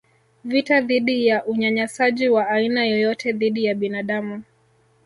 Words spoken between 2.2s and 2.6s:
wa